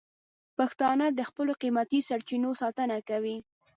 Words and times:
پښتانه 0.57 1.05
د 1.11 1.19
خپلو 1.29 1.51
قیمتي 1.61 1.99
سرچینو 2.09 2.51
ساتنه 2.61 2.97
کوي. 3.09 3.37